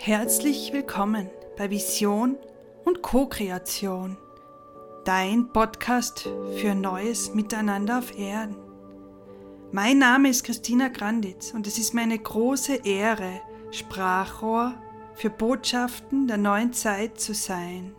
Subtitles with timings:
[0.00, 2.36] Herzlich willkommen bei Vision
[2.84, 4.16] und Co-Kreation,
[5.04, 8.54] dein Podcast für neues Miteinander auf Erden.
[9.72, 13.40] Mein Name ist Christina Granditz und es ist meine große Ehre,
[13.72, 14.74] Sprachrohr
[15.14, 17.92] für Botschaften der neuen Zeit zu sein.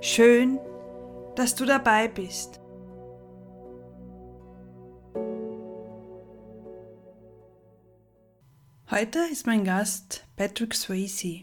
[0.00, 0.58] Schön,
[1.36, 2.57] dass du dabei bist.
[8.90, 11.42] Heute ist mein Gast Patrick Swayze.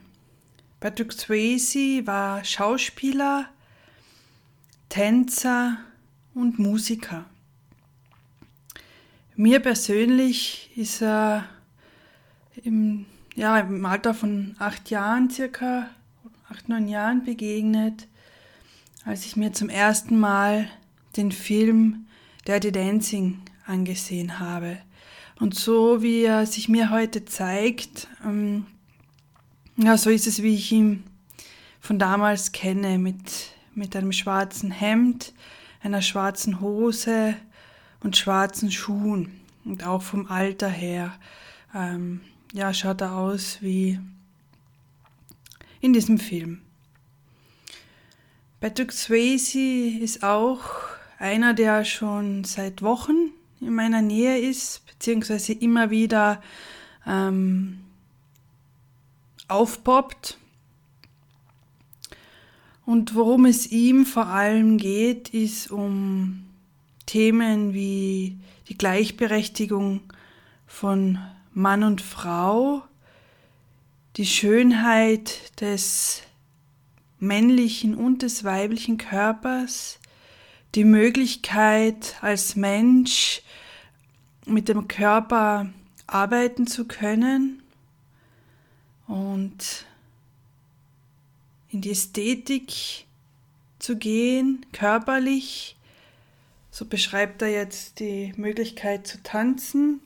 [0.79, 3.47] Patrick Swayze war Schauspieler,
[4.89, 5.77] Tänzer
[6.33, 7.25] und Musiker.
[9.35, 11.47] Mir persönlich ist er
[12.63, 15.91] im, ja, im Alter von acht Jahren, circa
[16.49, 18.07] acht, neun Jahren begegnet,
[19.05, 20.67] als ich mir zum ersten Mal
[21.15, 22.07] den Film
[22.47, 24.79] Dirty Dancing angesehen habe.
[25.39, 28.65] Und so wie er sich mir heute zeigt, ähm,
[29.77, 31.03] ja, so ist es, wie ich ihn
[31.81, 35.33] von damals kenne, mit, mit einem schwarzen Hemd,
[35.83, 37.35] einer schwarzen Hose
[38.01, 39.39] und schwarzen Schuhen.
[39.65, 41.13] Und auch vom Alter her,
[41.73, 42.21] ähm,
[42.53, 43.99] ja, schaut er aus wie
[45.81, 46.61] in diesem Film.
[48.61, 50.63] Patrick Swayze ist auch
[51.19, 56.41] einer, der schon seit Wochen in meiner Nähe ist, beziehungsweise immer wieder
[57.05, 57.79] ähm,
[59.47, 60.37] aufpoppt.
[62.85, 66.45] Und worum es ihm vor allem geht, ist um
[67.05, 70.01] Themen wie die Gleichberechtigung
[70.67, 71.19] von
[71.53, 72.83] Mann und Frau,
[74.17, 76.21] die Schönheit des
[77.19, 79.99] männlichen und des weiblichen Körpers,
[80.75, 83.41] die Möglichkeit als Mensch
[84.45, 85.69] mit dem Körper
[86.07, 87.63] arbeiten zu können
[89.07, 89.85] und
[91.69, 93.05] in die Ästhetik
[93.79, 95.75] zu gehen, körperlich.
[96.71, 99.99] So beschreibt er jetzt die Möglichkeit zu tanzen,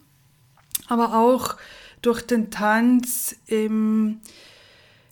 [0.88, 1.58] aber auch
[2.02, 4.20] durch den Tanz im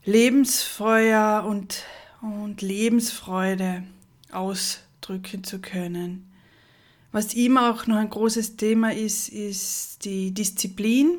[0.05, 1.83] Lebensfeuer und,
[2.21, 3.83] und Lebensfreude
[4.31, 6.31] ausdrücken zu können.
[7.17, 11.17] Was ihm auch noch ein großes Thema ist, ist die Disziplin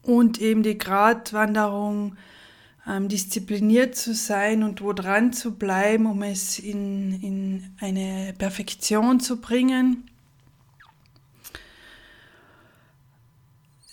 [0.00, 2.16] und eben die Gratwanderung,
[2.86, 9.20] ähm, diszipliniert zu sein und wo dran zu bleiben, um es in, in eine Perfektion
[9.20, 10.08] zu bringen.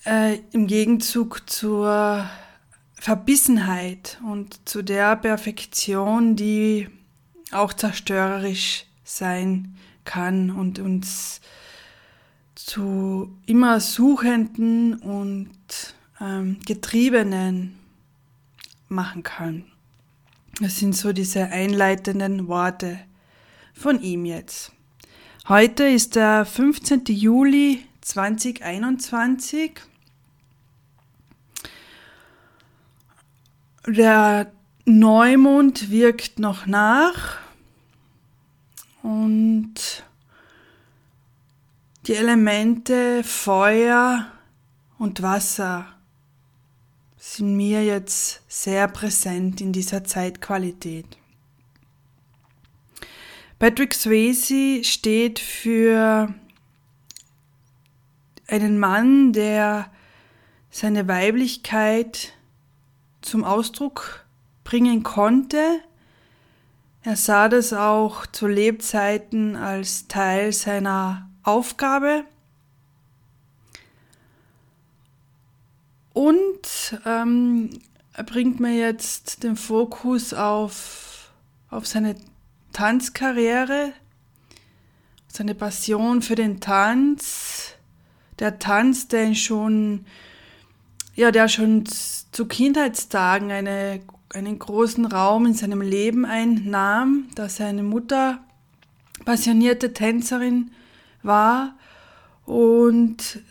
[0.05, 2.29] Äh, Im Gegenzug zur
[2.93, 6.87] Verbissenheit und zu der Perfektion, die
[7.51, 9.75] auch zerstörerisch sein
[10.05, 11.41] kann und uns
[12.55, 15.49] zu immer Suchenden und
[16.21, 17.77] ähm, Getriebenen
[18.89, 19.65] machen kann.
[20.61, 22.99] Das sind so diese einleitenden Worte
[23.73, 24.71] von ihm jetzt.
[25.47, 27.03] Heute ist der 15.
[27.07, 29.81] Juli 2021.
[33.87, 34.51] Der
[34.85, 37.42] Neumond wirkt noch nach
[39.03, 39.75] und
[42.07, 44.27] die Elemente Feuer
[44.97, 45.85] und Wasser
[47.17, 51.05] sind mir jetzt sehr präsent in dieser Zeitqualität.
[53.59, 56.33] Patrick Swayze steht für
[58.47, 59.89] einen Mann, der
[60.69, 62.33] seine Weiblichkeit
[63.21, 64.25] zum Ausdruck
[64.63, 65.81] bringen konnte,
[67.03, 72.23] er sah das auch zu Lebzeiten als Teil seiner Aufgabe.
[76.13, 77.81] Und ähm,
[78.13, 81.31] er bringt mir jetzt den Fokus auf,
[81.69, 82.15] auf seine
[82.71, 83.91] Tanzkarriere,
[85.27, 87.73] seine Passion für den Tanz.
[88.39, 90.05] Der Tanz, der ihn schon,
[91.15, 94.01] ja, der schon zu Kindheitstagen eine
[94.33, 98.39] einen großen Raum in seinem Leben einnahm, da seine Mutter
[99.25, 100.71] passionierte Tänzerin
[101.21, 101.75] war
[102.45, 103.41] und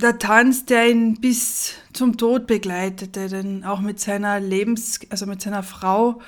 [0.00, 5.40] der Tanz, der ihn bis zum Tod begleitete, denn auch mit seiner Lebens-, also mit
[5.40, 6.20] seiner Frau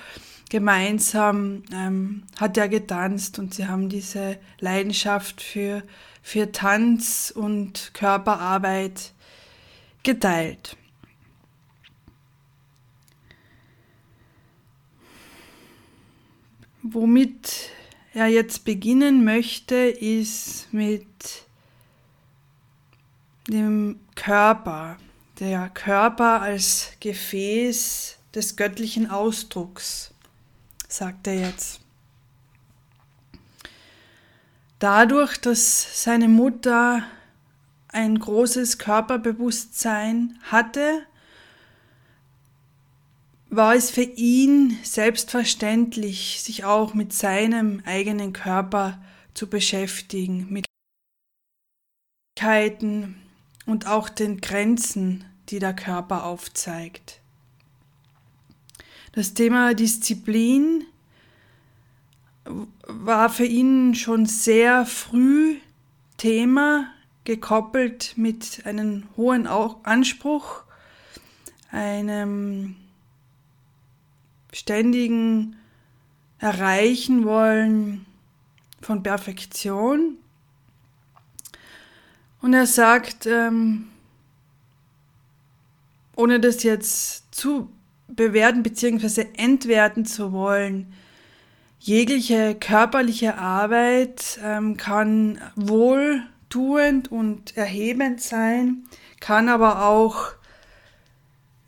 [0.49, 5.83] gemeinsam ähm, hat er getanzt und sie haben diese Leidenschaft für,
[6.23, 9.13] für Tanz und Körperarbeit
[10.05, 10.77] geteilt.
[16.87, 17.71] Womit
[18.13, 21.07] er jetzt beginnen möchte, ist mit
[23.49, 24.99] dem Körper.
[25.41, 30.13] der Körper als Gefäß des göttlichen Ausdrucks,
[30.87, 31.81] sagt er jetzt.
[34.79, 37.03] Dadurch, dass seine Mutter
[37.89, 41.07] ein großes Körperbewusstsein hatte,
[43.57, 49.03] war es für ihn selbstverständlich, sich auch mit seinem eigenen Körper
[49.35, 50.67] zu beschäftigen, mit
[53.67, 57.21] und auch den Grenzen, die der Körper aufzeigt.
[59.13, 60.85] Das Thema Disziplin
[62.87, 65.57] war für ihn schon sehr früh
[66.17, 66.93] Thema,
[67.25, 70.65] gekoppelt mit einem hohen Anspruch,
[71.71, 72.77] einem
[74.55, 75.57] ständigen
[76.39, 78.07] Erreichen wollen
[78.81, 80.17] von Perfektion.
[82.41, 83.89] Und er sagt, ähm,
[86.15, 87.69] ohne das jetzt zu
[88.07, 89.27] bewerten bzw.
[89.37, 90.93] entwerten zu wollen,
[91.81, 98.85] jegliche körperliche Arbeit ähm, kann wohltuend und erhebend sein,
[99.21, 100.33] kann aber auch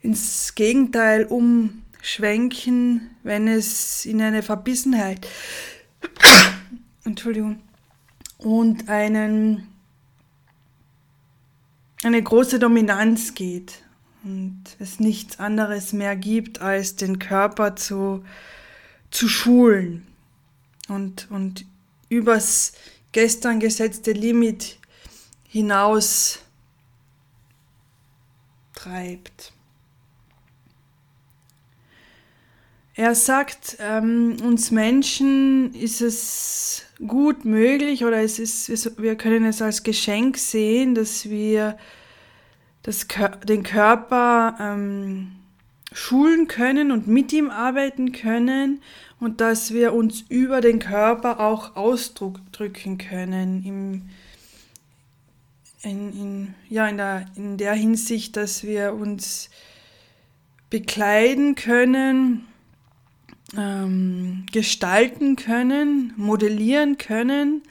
[0.01, 1.25] ins Gegenteil
[2.07, 5.27] umschwenken, wenn es in eine Verbissenheit
[7.03, 7.61] Entschuldigung
[8.37, 9.67] und einen
[12.03, 13.83] eine große Dominanz geht
[14.23, 18.23] und es nichts anderes mehr gibt, als den Körper zu,
[19.11, 20.07] zu schulen
[20.87, 21.65] und, und
[22.07, 22.71] übers
[23.11, 24.77] gestern gesetzte Limit
[25.49, 26.39] hinaus
[28.75, 29.51] treibt.
[32.99, 39.61] Er sagt, ähm, uns Menschen ist es gut möglich oder es ist, wir können es
[39.61, 41.77] als Geschenk sehen, dass wir
[42.81, 43.05] das,
[43.47, 45.33] den Körper ähm,
[45.93, 48.81] schulen können und mit ihm arbeiten können
[49.19, 53.63] und dass wir uns über den Körper auch ausdrücken können.
[53.63, 54.09] Im,
[55.83, 59.51] in, in, ja, in, der, in der Hinsicht, dass wir uns
[60.71, 62.47] bekleiden können,
[63.55, 67.61] ähm, gestalten können, modellieren können,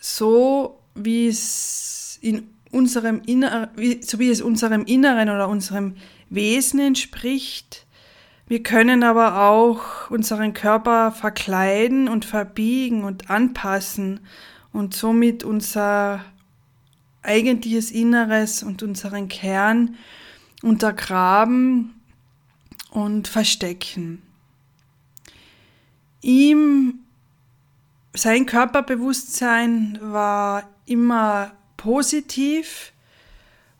[0.00, 3.70] so wie es in unserem Inner,
[4.00, 5.96] so wie es unserem Inneren oder unserem
[6.30, 7.86] Wesen entspricht.
[8.46, 14.20] Wir können aber auch unseren Körper verkleiden und verbiegen und anpassen
[14.72, 16.24] und somit unser
[17.22, 19.96] eigentliches Inneres und unseren Kern
[20.62, 21.94] untergraben
[22.90, 24.22] und verstecken
[26.24, 27.00] ihm,
[28.14, 32.92] sein Körperbewusstsein war immer positiv,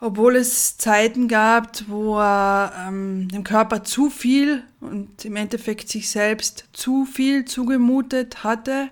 [0.01, 6.11] obwohl es Zeiten gab, wo er ähm, dem Körper zu viel und im Endeffekt sich
[6.11, 8.91] selbst zu viel zugemutet hatte.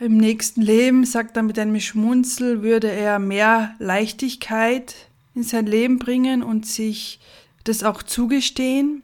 [0.00, 4.94] Im nächsten Leben, sagt er mit einem Schmunzel, würde er mehr Leichtigkeit
[5.34, 7.20] in sein Leben bringen und sich
[7.64, 9.02] das auch zugestehen,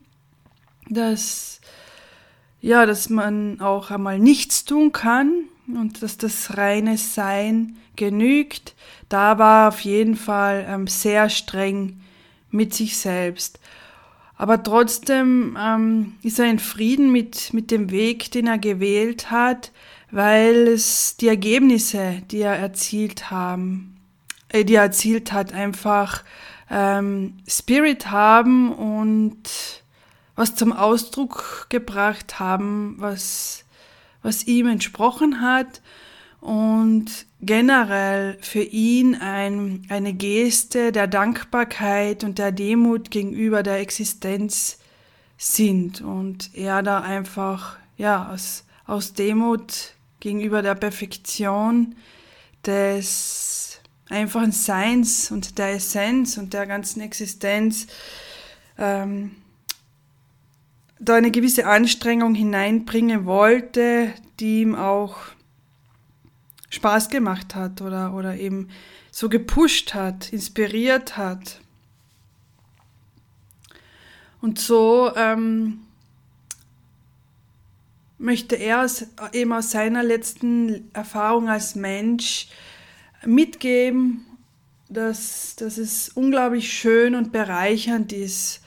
[0.88, 1.60] dass
[2.64, 8.74] ja, dass man auch einmal nichts tun kann und dass das reine Sein genügt.
[9.10, 12.00] Da war auf jeden Fall ähm, sehr streng
[12.50, 13.60] mit sich selbst.
[14.38, 19.70] Aber trotzdem ähm, ist er in Frieden mit, mit dem Weg, den er gewählt hat,
[20.10, 23.98] weil es die Ergebnisse, die er erzielt haben,
[24.48, 26.24] äh, die er erzielt hat, einfach
[26.70, 29.83] ähm, Spirit haben und
[30.36, 33.64] was zum Ausdruck gebracht haben, was,
[34.22, 35.80] was ihm entsprochen hat.
[36.40, 44.78] Und generell für ihn ein, eine Geste der Dankbarkeit und der Demut gegenüber der Existenz
[45.38, 46.02] sind.
[46.02, 51.94] Und er da einfach ja aus, aus Demut gegenüber der Perfektion
[52.66, 57.86] des einfachen Seins und der Essenz und der ganzen Existenz
[58.78, 59.32] ähm,
[61.04, 65.16] da eine gewisse Anstrengung hineinbringen wollte, die ihm auch
[66.70, 68.68] Spaß gemacht hat oder, oder eben
[69.10, 71.60] so gepusht hat, inspiriert hat.
[74.40, 75.80] Und so ähm,
[78.18, 82.48] möchte er aus, eben aus seiner letzten Erfahrung als Mensch
[83.24, 84.26] mitgeben,
[84.88, 88.63] dass, dass es unglaublich schön und bereichernd ist,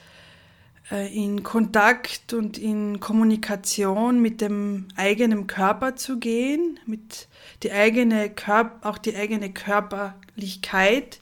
[0.90, 7.28] in Kontakt und in Kommunikation mit dem eigenen Körper zu gehen, mit
[7.62, 11.20] die eigene Körper, auch die eigene Körperlichkeit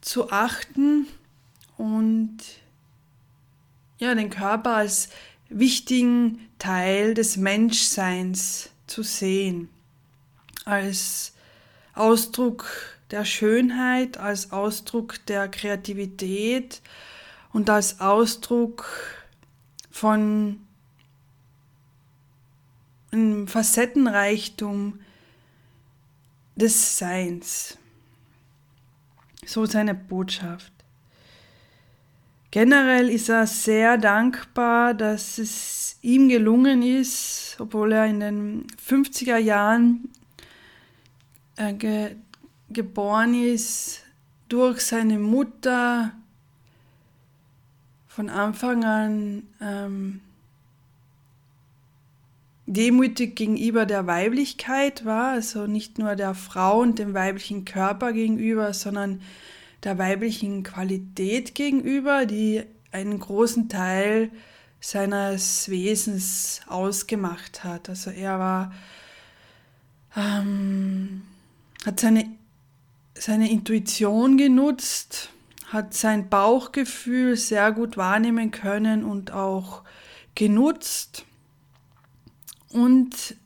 [0.00, 1.06] zu achten
[1.76, 2.38] und
[3.98, 5.08] ja, den Körper als
[5.48, 9.68] wichtigen Teil des Menschseins zu sehen,
[10.64, 11.32] als
[11.94, 12.66] Ausdruck
[13.10, 16.80] der Schönheit, als Ausdruck der Kreativität
[17.54, 18.84] und als Ausdruck
[19.90, 20.58] von
[23.12, 24.98] einem Facettenreichtum
[26.56, 27.78] des Seins.
[29.46, 30.72] So seine Botschaft.
[32.50, 39.38] Generell ist er sehr dankbar, dass es ihm gelungen ist, obwohl er in den 50er
[39.38, 40.10] Jahren
[41.56, 42.16] äh, ge
[42.70, 44.00] geboren ist,
[44.48, 46.12] durch seine Mutter
[48.14, 50.20] von Anfang an ähm,
[52.66, 58.72] demütig gegenüber der Weiblichkeit war, also nicht nur der Frau und dem weiblichen Körper gegenüber,
[58.72, 59.20] sondern
[59.82, 64.30] der weiblichen Qualität gegenüber, die einen großen Teil
[64.80, 67.88] seines Wesens ausgemacht hat.
[67.88, 68.72] Also er war,
[70.16, 71.22] ähm,
[71.84, 72.26] hat seine,
[73.16, 75.30] seine Intuition genutzt,
[75.74, 79.82] hat sein Bauchgefühl sehr gut wahrnehmen können und auch
[80.36, 81.26] genutzt.
[82.70, 83.36] Und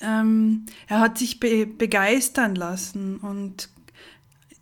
[0.00, 3.68] ähm, er hat sich be begeistern lassen und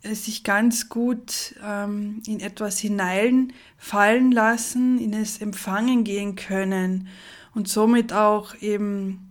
[0.01, 7.07] sich ganz gut ähm, in etwas hineinfallen lassen, in es empfangen gehen können
[7.53, 9.29] und somit auch eben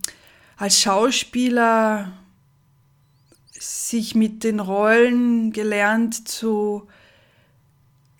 [0.55, 2.13] als Schauspieler
[3.51, 6.87] sich mit den Rollen gelernt zu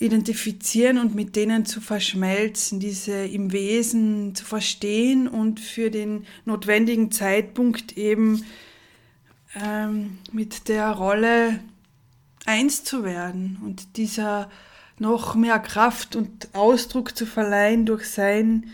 [0.03, 7.11] identifizieren und mit denen zu verschmelzen, diese im Wesen zu verstehen und für den notwendigen
[7.11, 8.43] Zeitpunkt eben
[9.55, 11.59] ähm, mit der Rolle
[12.45, 14.49] eins zu werden und dieser
[14.99, 18.67] noch mehr Kraft und Ausdruck zu verleihen durch sein,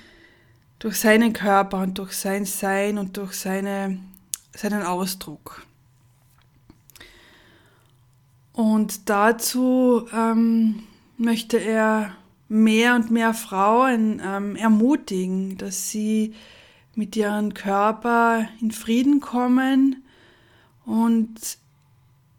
[0.79, 3.99] durch seinen Körper und durch sein Sein und durch seine,
[4.55, 5.65] seinen Ausdruck.
[8.53, 10.83] Und dazu ähm,
[11.19, 12.15] möchte er
[12.47, 16.33] mehr und mehr Frauen ähm, ermutigen, dass sie
[16.95, 20.03] mit ihrem Körper in Frieden kommen
[20.85, 21.57] und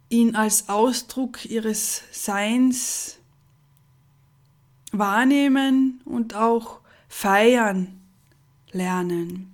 [0.09, 3.17] ihn als Ausdruck ihres Seins
[4.91, 8.01] wahrnehmen und auch feiern
[8.71, 9.47] lernen.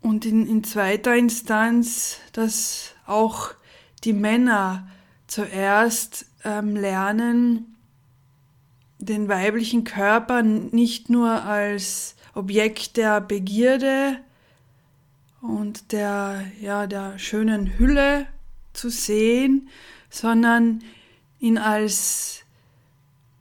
[0.00, 3.54] Und in, in zweiter Instanz, dass auch
[4.04, 4.88] die Männer
[5.26, 7.76] zuerst ähm, lernen,
[8.98, 14.18] den weiblichen Körper nicht nur als Objekt der Begierde
[15.40, 18.26] und der, ja, der schönen Hülle
[18.72, 19.68] zu sehen,
[20.10, 20.82] sondern
[21.38, 22.42] ihn als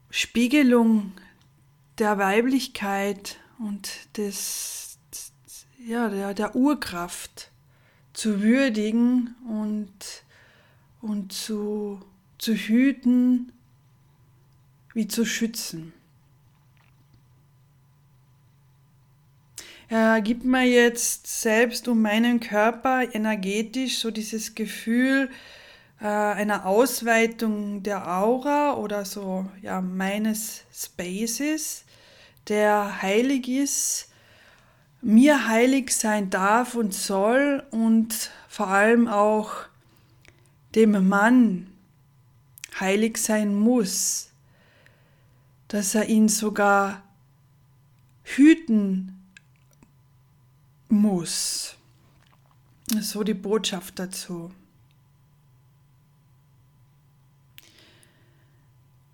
[0.09, 1.13] Spiegelung
[1.97, 4.97] der Weiblichkeit und des,
[5.85, 7.51] ja, der, der Urkraft
[8.13, 10.24] zu würdigen und
[11.05, 12.01] und zu,
[12.39, 13.51] zu hüten
[14.93, 15.93] wie zu schützen.
[19.87, 25.29] Er gibt mir jetzt selbst um meinen Körper energetisch so dieses Gefühl
[26.01, 31.85] äh, einer Ausweitung der Aura oder so ja meines Spaces,
[32.47, 34.09] der heilig ist,
[35.03, 39.67] mir heilig sein darf und soll und vor allem auch
[40.75, 41.67] dem Mann
[42.79, 44.29] heilig sein muss,
[45.67, 47.01] dass er ihn sogar
[48.23, 49.21] hüten
[50.89, 51.75] muss.
[52.99, 54.51] So die Botschaft dazu.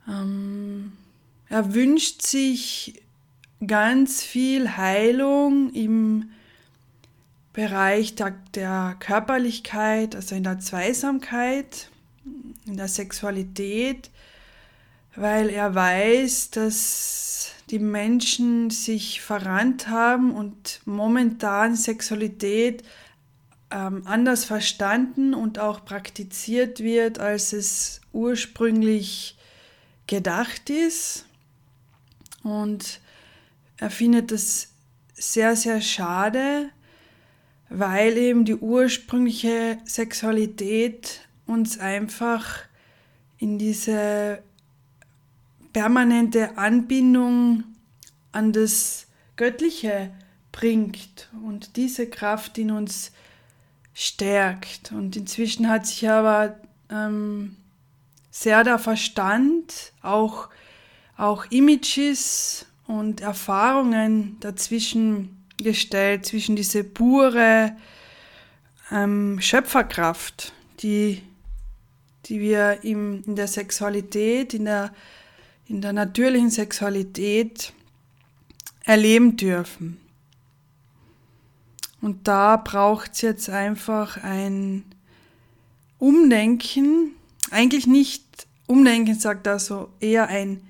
[0.07, 0.91] Ähm,
[1.47, 3.01] er wünscht sich
[3.65, 6.31] ganz viel Heilung im
[7.53, 11.89] Bereich der, der Körperlichkeit, also in der Zweisamkeit,
[12.65, 14.09] in der Sexualität,
[15.15, 22.83] weil er weiß, dass die Menschen sich verrannt haben und momentan Sexualität
[23.71, 29.37] ähm, anders verstanden und auch praktiziert wird, als es ursprünglich
[30.07, 31.25] gedacht ist.
[32.43, 32.99] Und
[33.77, 34.69] er findet es
[35.13, 36.69] sehr, sehr schade,
[37.71, 42.59] weil eben die ursprüngliche Sexualität uns einfach
[43.37, 44.43] in diese
[45.71, 47.63] permanente Anbindung
[48.33, 50.11] an das Göttliche
[50.51, 53.13] bringt und diese Kraft in uns
[53.93, 54.91] stärkt.
[54.91, 56.57] Und inzwischen hat sich aber
[56.89, 57.55] ähm,
[58.31, 60.49] sehr der Verstand, auch,
[61.15, 67.75] auch Images und Erfahrungen dazwischen gestellt, zwischen diese pure
[68.91, 71.21] ähm, Schöpferkraft, die,
[72.25, 74.93] die wir im, in der Sexualität, in der,
[75.67, 77.73] in der natürlichen Sexualität
[78.83, 79.97] erleben dürfen.
[82.01, 84.83] Und da braucht es jetzt einfach ein
[85.99, 87.11] Umdenken,
[87.51, 88.23] eigentlich nicht
[88.65, 90.61] Umdenken, sagt er so, eher ein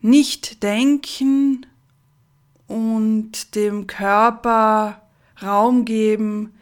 [0.00, 1.66] Nicht-Denken
[2.68, 5.02] und dem Körper
[5.42, 6.52] Raum geben,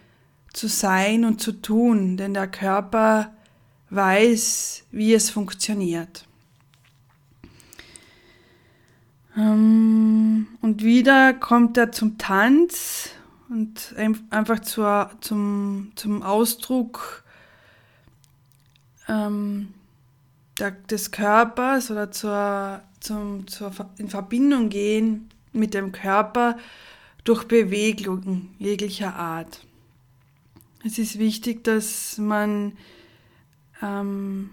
[0.53, 3.33] zu sein und zu tun, denn der Körper
[3.91, 6.27] weiß, wie es funktioniert.
[9.37, 13.11] Ähm, und wieder kommt er zum Tanz
[13.49, 13.95] und
[14.31, 17.25] einfach zur, zum, zum Ausdruck
[19.09, 19.75] ähm,
[20.89, 26.57] des Körpers oder zur, zum, zur, in Verbindung gehen mit dem Körper
[27.25, 29.65] durch Bewegung jeglicher Art.
[30.85, 32.77] Es ist wichtig, dass man
[33.83, 34.51] ähm,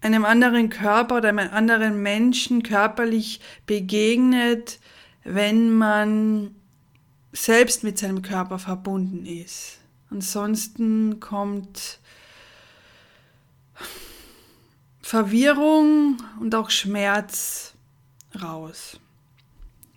[0.00, 4.80] einem anderen Körper oder einem anderen Menschen körperlich begegnet,
[5.22, 6.54] wenn man
[7.32, 9.78] selbst mit seinem Körper verbunden ist.
[10.10, 12.00] Ansonsten kommt
[15.02, 17.69] Verwirrung und auch Schmerz
[18.40, 19.00] raus.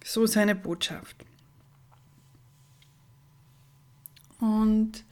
[0.03, 1.15] So seine Botschaft.
[4.39, 5.05] Und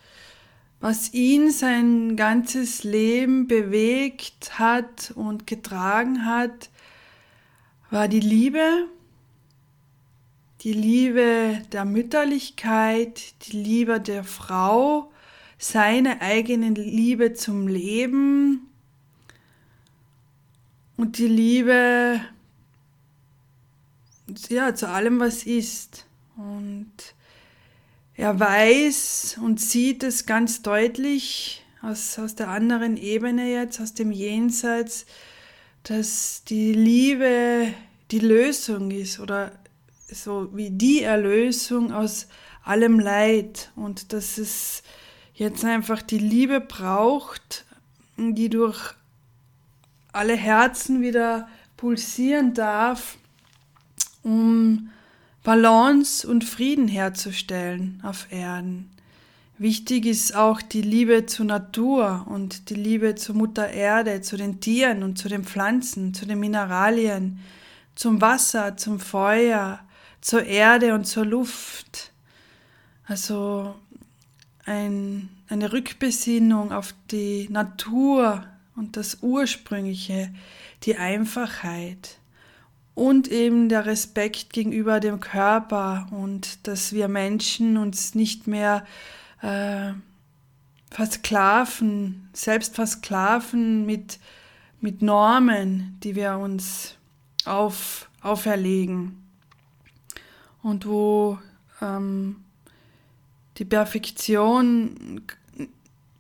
[0.82, 6.70] was ihn sein ganzes Leben bewegt hat und getragen hat,
[7.92, 8.88] war die Liebe,
[10.62, 15.12] die Liebe der Mütterlichkeit, die Liebe der Frau,
[15.58, 18.68] seine eigene Liebe zum Leben
[20.98, 22.22] und die Liebe
[24.50, 26.06] ja, zu allem, was ist.
[26.36, 26.92] Und
[28.16, 34.12] er weiß und sieht es ganz deutlich aus, aus der anderen Ebene jetzt, aus dem
[34.12, 35.06] Jenseits,
[35.84, 37.74] dass die Liebe
[38.12, 39.52] die Lösung ist oder
[40.08, 42.28] so wie die Erlösung aus
[42.64, 44.84] allem Leid und dass es
[45.34, 47.66] jetzt einfach die Liebe braucht,
[48.18, 48.94] die durch
[50.12, 53.18] alle Herzen wieder pulsieren darf,
[54.24, 54.90] um
[55.44, 58.92] Balance und Frieden herzustellen auf Erden.
[59.58, 64.60] Wichtig ist auch die Liebe zur Natur und die Liebe zur Mutter Erde, zu den
[64.60, 67.40] Tieren und zu den Pflanzen, zu den Mineralien,
[67.96, 69.80] zum Wasser, zum Feuer,
[70.20, 72.12] zur Erde und zur Luft.
[73.06, 73.76] Also
[74.66, 78.44] ein, eine Rückbesinnung auf die Natur
[78.76, 80.34] und das Ursprüngliche,
[80.84, 82.18] die Einfachheit
[82.94, 88.86] und eben der Respekt gegenüber dem Körper und dass wir Menschen uns nicht mehr
[89.42, 89.94] äh,
[90.90, 94.20] versklaven, selbst versklaven mit,
[94.82, 96.96] mit Normen, die wir uns
[97.46, 99.18] auf, auferlegen.
[100.62, 101.40] Und wo
[101.82, 102.36] ähm,
[103.58, 105.22] die Perfektion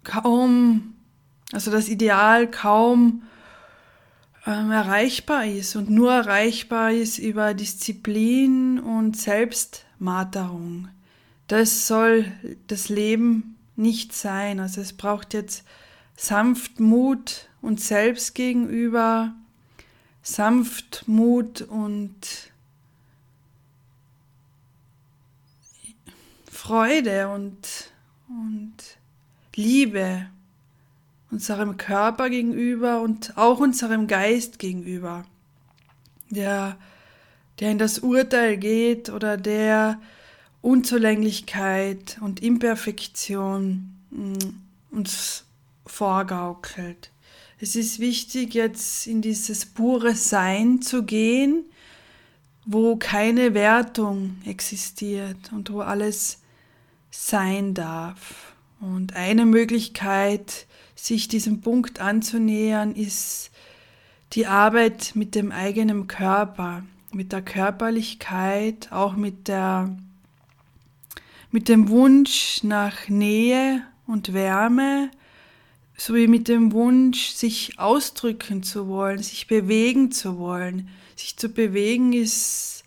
[0.03, 0.95] kaum,
[1.51, 3.23] also das Ideal kaum
[4.45, 10.87] ähm, erreichbar ist und nur erreichbar ist über Disziplin und Selbstmarterung.
[11.47, 12.25] Das soll
[12.67, 14.59] das Leben nicht sein.
[14.59, 15.63] Also es braucht jetzt
[16.15, 19.33] Sanftmut und Selbst gegenüber,
[20.23, 22.51] Sanftmut und
[26.49, 27.91] Freude und,
[28.27, 28.75] und
[29.55, 30.27] Liebe
[31.31, 35.25] unserem Körper gegenüber und auch unserem Geist gegenüber,
[36.29, 36.77] der,
[37.59, 39.99] der in das Urteil geht oder der
[40.61, 45.45] Unzulänglichkeit und Imperfektion mm, uns
[45.85, 47.11] vorgaukelt.
[47.59, 51.65] Es ist wichtig, jetzt in dieses pure Sein zu gehen,
[52.65, 56.39] wo keine Wertung existiert und wo alles
[57.09, 58.53] sein darf.
[58.79, 60.65] Und eine Möglichkeit,
[61.01, 63.49] sich diesem Punkt anzunähern, ist
[64.33, 69.97] die Arbeit mit dem eigenen Körper, mit der Körperlichkeit, auch mit der,
[71.49, 75.09] mit dem Wunsch nach Nähe und Wärme,
[75.97, 80.89] sowie mit dem Wunsch, sich ausdrücken zu wollen, sich bewegen zu wollen.
[81.15, 82.83] Sich zu bewegen ist,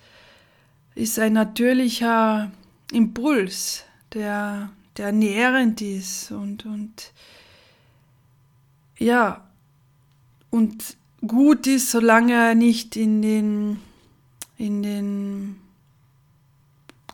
[0.95, 2.53] ist ein natürlicher
[2.93, 7.13] Impuls, der, der nährend ist und, und
[8.99, 9.49] ja,
[10.51, 13.81] und gut ist, solange er nicht in den,
[14.57, 15.61] in den,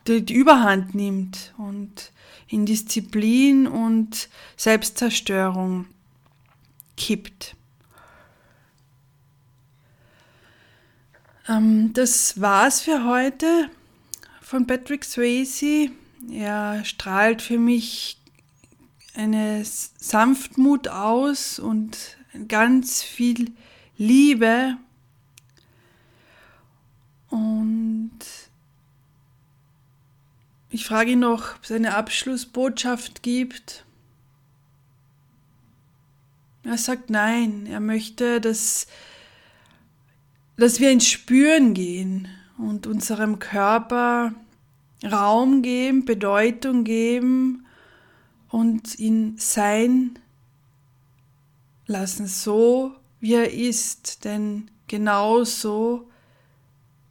[0.06, 2.12] die, Überhand nimmt und
[2.48, 5.86] in Disziplin und Selbstzerstörung
[6.96, 7.56] kippt.
[11.48, 13.70] Ähm, das war's für heute
[14.42, 15.90] von Patrick Swayze.
[16.30, 18.19] Er strahlt für mich
[19.14, 22.16] eine Sanftmut aus und
[22.48, 23.52] ganz viel
[23.96, 24.76] Liebe.
[27.28, 28.10] Und
[30.70, 33.84] ich frage ihn noch, ob es eine Abschlussbotschaft gibt.
[36.62, 38.86] Er sagt nein, er möchte, dass,
[40.56, 44.34] dass wir ins Spüren gehen und unserem Körper
[45.02, 47.66] Raum geben, Bedeutung geben
[48.50, 50.18] und ihn sein
[51.86, 56.08] lassen, so wie er ist, denn genau so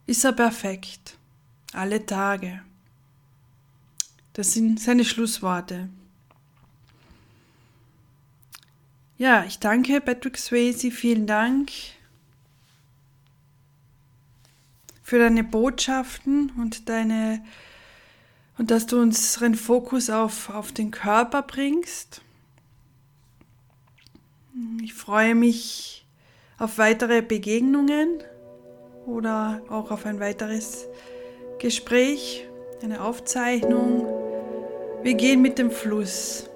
[0.06, 1.18] ist er perfekt,
[1.74, 2.62] alle Tage.
[4.34, 5.90] Das sind seine Schlussworte.
[9.18, 11.72] Ja, ich danke Patrick Swayze, vielen Dank
[15.04, 17.44] für deine Botschaften und deine
[18.60, 22.22] und dass du unseren Fokus auf, auf den Körper bringst.
[24.84, 26.06] Ich freue mich
[26.58, 28.22] auf weitere Begegnungen
[29.06, 30.88] oder auch auf ein weiteres
[31.58, 32.46] Gespräch,
[32.84, 34.06] eine Aufzeichnung.
[35.04, 36.49] Wir gehen mit dem Fluss.